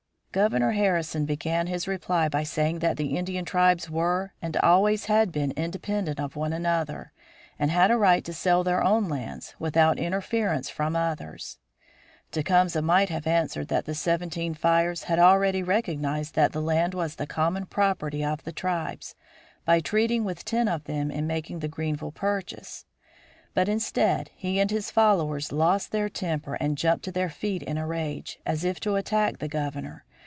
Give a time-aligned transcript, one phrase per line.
[0.33, 5.29] Governor Harrison began his reply by saying that the Indian tribes were and always had
[5.29, 7.11] been independent of one another,
[7.59, 11.57] and had a right to sell their own lands, without interference from others.
[12.31, 17.15] Tecumseh might have answered that the Seventeen Fires had already recognized that the land was
[17.15, 19.15] the common property of the tribes
[19.65, 22.85] by treating with ten of them in making the Greenville purchase.
[23.53, 27.77] But instead he and his followers lost their temper and jumped to their feet in
[27.77, 30.05] a rage, as if to attack the Governor.